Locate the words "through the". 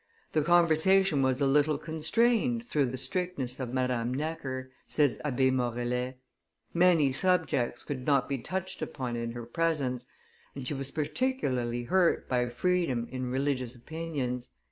2.67-2.97